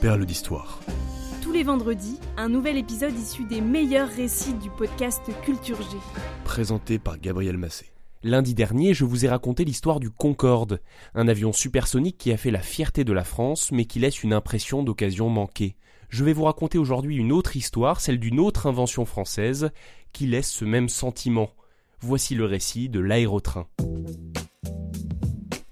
[0.00, 0.80] Perle d'histoire.
[1.40, 5.96] Tous les vendredis, un nouvel épisode issu des meilleurs récits du podcast Culture G.
[6.44, 7.86] Présenté par Gabriel Massé.
[8.22, 10.80] Lundi dernier, je vous ai raconté l'histoire du Concorde,
[11.14, 14.34] un avion supersonique qui a fait la fierté de la France, mais qui laisse une
[14.34, 15.76] impression d'occasion manquée.
[16.10, 19.70] Je vais vous raconter aujourd'hui une autre histoire, celle d'une autre invention française,
[20.12, 21.50] qui laisse ce même sentiment.
[22.00, 23.66] Voici le récit de l'aérotrain.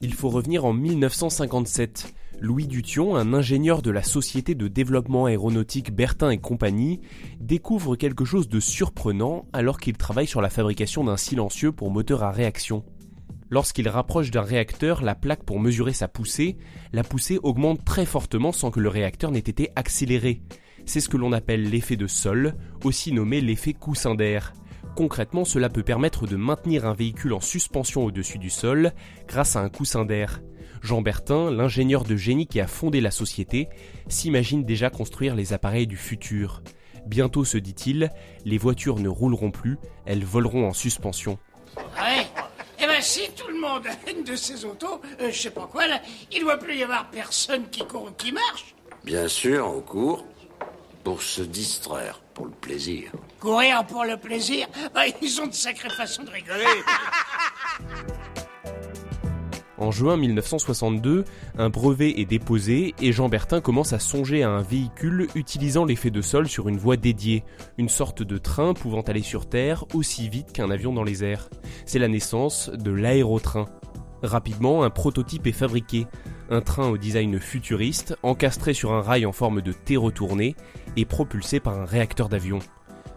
[0.00, 2.14] Il faut revenir en 1957.
[2.40, 7.00] Louis Dution, un ingénieur de la société de développement aéronautique Bertin et compagnie,
[7.40, 12.22] découvre quelque chose de surprenant alors qu'il travaille sur la fabrication d'un silencieux pour moteur
[12.22, 12.84] à réaction.
[13.50, 16.58] Lorsqu'il rapproche d'un réacteur la plaque pour mesurer sa poussée,
[16.92, 20.40] la poussée augmente très fortement sans que le réacteur n'ait été accéléré.
[20.86, 24.52] C'est ce que l'on appelle l'effet de sol, aussi nommé l'effet coussin d'air.
[24.94, 28.92] Concrètement, cela peut permettre de maintenir un véhicule en suspension au-dessus du sol
[29.26, 30.40] grâce à un coussin d'air.
[30.82, 33.68] Jean Bertin, l'ingénieur de génie qui a fondé la société,
[34.08, 36.62] s'imagine déjà construire les appareils du futur.
[37.06, 38.10] Bientôt, se dit-il,
[38.44, 41.38] les voitures ne rouleront plus, elles voleront en suspension.
[41.76, 42.26] Ouais?
[42.80, 45.68] Eh ben si tout le monde a une de ces autos, euh, je sais pas
[45.70, 48.74] quoi là, il doit plus y avoir personne qui court ou qui marche.
[49.04, 50.24] Bien sûr, on court
[51.02, 53.10] pour se distraire, pour le plaisir.
[53.40, 56.64] Courir pour le plaisir, bah, ils ont de sacrées façons de rigoler.
[59.78, 61.24] En juin 1962,
[61.56, 66.10] un brevet est déposé et Jean Bertin commence à songer à un véhicule utilisant l'effet
[66.10, 67.44] de sol sur une voie dédiée,
[67.78, 71.48] une sorte de train pouvant aller sur Terre aussi vite qu'un avion dans les airs.
[71.86, 73.66] C'est la naissance de l'aérotrain.
[74.24, 76.08] Rapidement, un prototype est fabriqué,
[76.50, 80.56] un train au design futuriste, encastré sur un rail en forme de T retourné
[80.96, 82.58] et propulsé par un réacteur d'avion.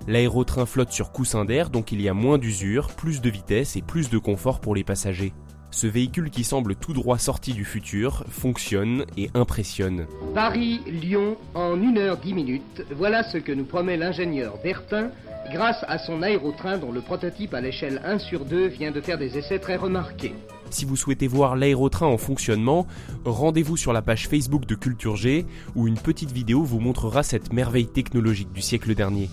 [0.07, 3.81] L'aérotrain flotte sur coussin d'air, donc il y a moins d'usure, plus de vitesse et
[3.81, 5.33] plus de confort pour les passagers.
[5.71, 10.05] Ce véhicule qui semble tout droit sorti du futur fonctionne et impressionne.
[10.35, 15.11] Paris-Lyon en 1 heure 10 minutes, voilà ce que nous promet l'ingénieur Bertin
[15.51, 19.17] grâce à son aérotrain dont le prototype à l'échelle 1 sur 2 vient de faire
[19.17, 20.33] des essais très remarqués.
[20.69, 22.85] Si vous souhaitez voir l'aérotrain en fonctionnement,
[23.25, 25.45] rendez-vous sur la page Facebook de Culture G
[25.75, 29.29] où une petite vidéo vous montrera cette merveille technologique du siècle dernier.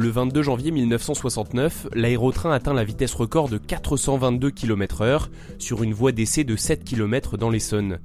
[0.00, 5.26] Le 22 janvier 1969, l'aérotrain atteint la vitesse record de 422 km/h
[5.58, 7.98] sur une voie d'essai de 7 km dans l'Essonne.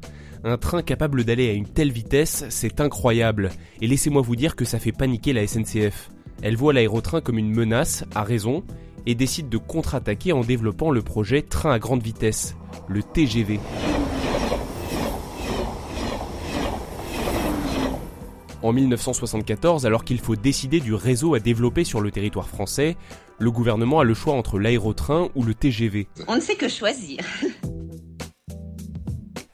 [0.44, 4.66] Un train capable d'aller à une telle vitesse, c'est incroyable, et laissez-moi vous dire que
[4.66, 6.10] ça fait paniquer la SNCF.
[6.42, 8.64] Elle voit l'aérotrain comme une menace, à raison,
[9.06, 12.56] et décide de contre-attaquer en développant le projet Train à grande vitesse,
[12.88, 13.60] le TGV.
[18.64, 22.96] En 1974, alors qu'il faut décider du réseau à développer sur le territoire français,
[23.38, 26.08] le gouvernement a le choix entre l'aérotrain ou le TGV.
[26.30, 27.20] On ne sait que choisir.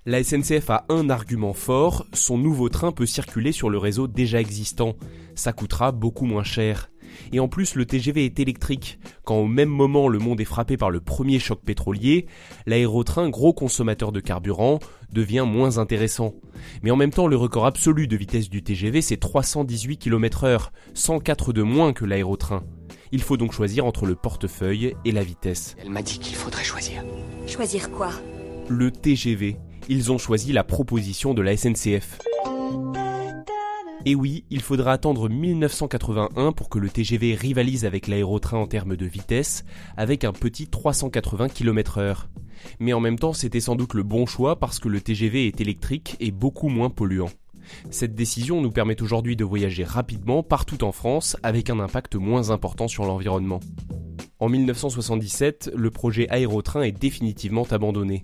[0.05, 4.39] La SNCF a un argument fort, son nouveau train peut circuler sur le réseau déjà
[4.39, 4.95] existant.
[5.33, 6.91] Ça coûtera beaucoup moins cher.
[7.31, 8.99] Et en plus, le TGV est électrique.
[9.23, 12.25] Quand au même moment le monde est frappé par le premier choc pétrolier,
[12.65, 14.79] l'aérotrain, gros consommateur de carburant,
[15.11, 16.33] devient moins intéressant.
[16.83, 20.71] Mais en même temps, le record absolu de vitesse du TGV, c'est 318 km heure,
[20.93, 22.63] 104 de moins que l'aérotrain.
[23.11, 25.75] Il faut donc choisir entre le portefeuille et la vitesse.
[25.81, 27.03] Elle m'a dit qu'il faudrait choisir.
[27.47, 28.11] Choisir quoi?
[28.67, 29.57] Le TGV.
[29.87, 32.19] Ils ont choisi la proposition de la SNCF.
[34.05, 38.95] Et oui, il faudra attendre 1981 pour que le TGV rivalise avec l'aérotrain en termes
[38.95, 39.65] de vitesse,
[39.97, 42.29] avec un petit 380 km heure.
[42.79, 45.59] Mais en même temps, c'était sans doute le bon choix parce que le TGV est
[45.59, 47.29] électrique et beaucoup moins polluant.
[47.91, 52.51] Cette décision nous permet aujourd'hui de voyager rapidement partout en France avec un impact moins
[52.51, 53.59] important sur l'environnement.
[54.39, 58.23] En 1977, le projet aérotrain est définitivement abandonné.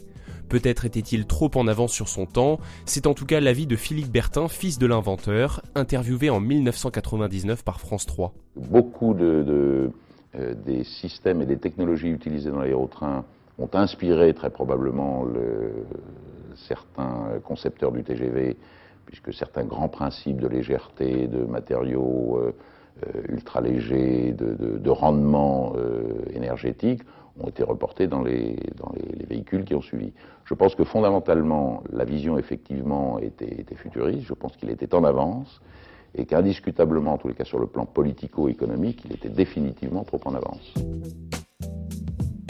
[0.49, 4.11] Peut-être était-il trop en avance sur son temps, c'est en tout cas l'avis de Philippe
[4.11, 8.33] Bertin, fils de l'inventeur, interviewé en 1999 par France 3.
[8.55, 9.89] Beaucoup euh,
[10.65, 13.25] des systèmes et des technologies utilisées dans l'aérotrain
[13.57, 15.85] ont inspiré très probablement le,
[16.55, 18.57] certains concepteurs du TGV,
[19.05, 22.51] puisque certains grands principes de légèreté, de matériaux euh,
[23.29, 27.01] ultra légers, de, de, de rendement euh, énergétique
[27.39, 28.55] ont été reportés dans les,
[29.29, 30.13] véhicules qui ont suivi.
[30.45, 35.03] Je pense que fondamentalement, la vision effectivement était, était futuriste, je pense qu'il était en
[35.03, 35.61] avance,
[36.13, 40.33] et qu'indiscutablement, en tous les cas sur le plan politico-économique, il était définitivement trop en
[40.35, 40.73] avance.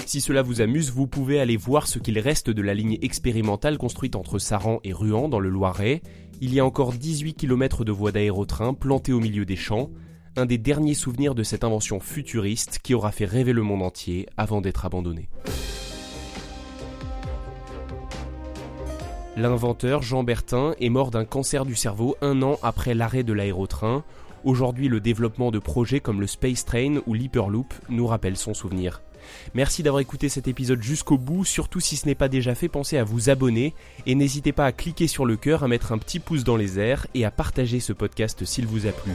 [0.06, 3.78] Si cela vous amuse, vous pouvez aller voir ce qu'il reste de la ligne expérimentale
[3.78, 6.04] construite entre Saran et Ruan dans le Loiret.
[6.42, 9.90] Il y a encore 18 km de voies d'aérotrain plantées au milieu des champs,
[10.38, 14.28] un des derniers souvenirs de cette invention futuriste qui aura fait rêver le monde entier
[14.38, 15.30] avant d'être abandonnée.
[19.38, 24.04] L'inventeur Jean Bertin est mort d'un cancer du cerveau un an après l'arrêt de l'aérotrain.
[24.46, 29.02] Aujourd'hui, le développement de projets comme le Space Train ou l'Hyperloop nous rappelle son souvenir.
[29.54, 32.98] Merci d'avoir écouté cet épisode jusqu'au bout, surtout si ce n'est pas déjà fait, pensez
[32.98, 33.74] à vous abonner
[34.06, 36.80] et n'hésitez pas à cliquer sur le cœur, à mettre un petit pouce dans les
[36.80, 39.12] airs et à partager ce podcast s'il vous a plu.